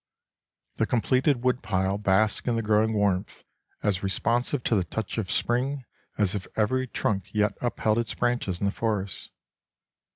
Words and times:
The 0.77 0.87
completed 0.87 1.43
woodpile 1.43 1.99
basks 1.99 2.47
in 2.47 2.55
the 2.55 2.63
growing 2.63 2.91
warmth, 2.93 3.43
as 3.83 4.01
responsive 4.01 4.63
to 4.63 4.73
the 4.73 4.83
touch 4.83 5.19
of 5.19 5.29
spring 5.29 5.85
as 6.17 6.33
if 6.33 6.47
every 6.55 6.87
trunk 6.87 7.31
yet 7.35 7.55
upheld 7.61 7.99
its 7.99 8.15
branches 8.15 8.59
in 8.59 8.65
the 8.65 8.71
forest. 8.71 9.29